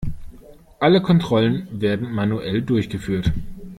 [0.79, 3.31] Alle Kontrollen werden manuell durchgeführt.